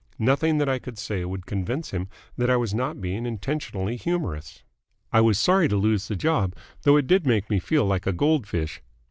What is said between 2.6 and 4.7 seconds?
not being intentionally humorous.